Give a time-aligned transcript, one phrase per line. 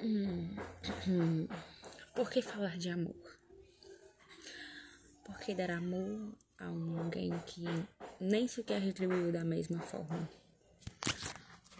[0.00, 1.48] Hum.
[2.14, 3.16] Por que falar de amor?
[5.24, 7.64] Por que dar amor a alguém que
[8.20, 10.30] nem sequer retribuiu da mesma forma?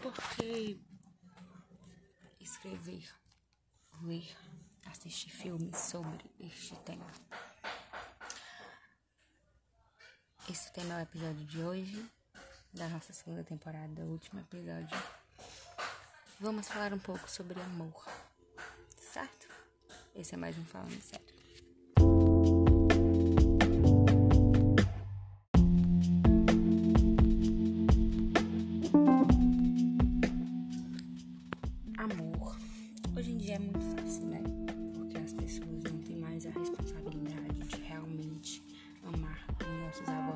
[0.01, 0.81] Por que
[2.41, 3.07] escrever,
[4.03, 4.35] ler,
[4.85, 7.09] assistir filmes sobre este tema?
[10.49, 12.05] Esse tema é o episódio de hoje,
[12.73, 15.18] da nossa segunda temporada, o último episódio.
[16.41, 18.05] Vamos falar um pouco sobre amor,
[18.97, 19.45] certo?
[20.15, 21.25] Esse é mais um Falando Sério.
[31.97, 32.57] Amor.
[33.17, 34.41] Hoje em dia é muito fácil, né?
[34.95, 38.63] Porque as pessoas não têm mais a responsabilidade de realmente
[39.03, 40.28] amar como nossos avós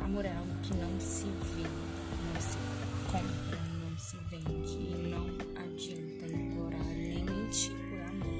[0.00, 2.58] Amor é algo que não se vê, não se
[3.06, 5.24] compra, não se vende e não
[5.56, 8.36] adianta implorar nem mentir por amor.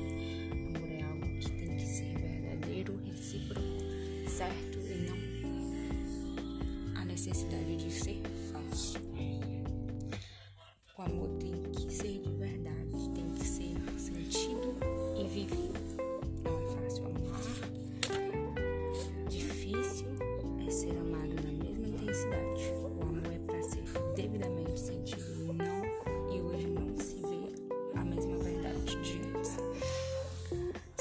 [0.76, 3.62] Amor é algo que tem que ser verdadeiro, recíproco,
[4.28, 5.16] certo e não
[7.00, 8.20] a necessidade de ser
[8.52, 8.98] falso.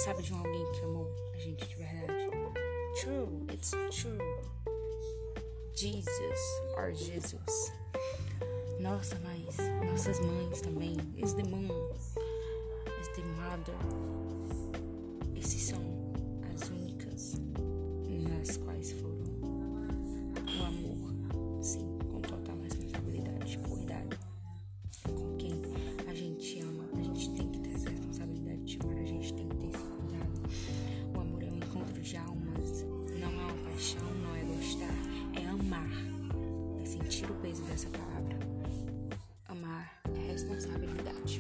[0.06, 2.30] Sabe de um alguém que amou a gente de verdade?
[3.02, 4.20] True, it's true.
[5.74, 6.40] Jesus
[6.78, 7.74] or Jesus.
[8.80, 9.58] Nossa, mas
[9.90, 10.96] nossas mães também.
[11.18, 11.90] Is the mom,
[13.02, 13.74] is the mother.
[15.36, 16.05] Esses são
[40.36, 41.40] responsabilidade.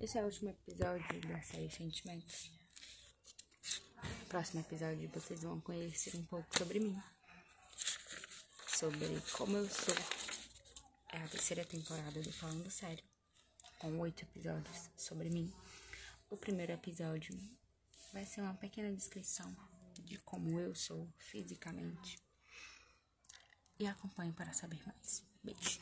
[0.00, 2.52] Esse é o último episódio da série Sentimentos.
[4.20, 6.96] No próximo episódio vocês vão conhecer um pouco sobre mim.
[8.68, 9.94] Sobre como eu sou.
[11.12, 13.02] É a terceira temporada do Falando Sério.
[13.80, 15.52] Com oito episódios sobre mim.
[16.28, 17.38] O primeiro episódio
[18.12, 19.54] vai ser uma pequena descrição
[19.94, 22.18] de como eu sou fisicamente.
[23.78, 25.22] E acompanhe para saber mais.
[25.44, 25.80] Beijo.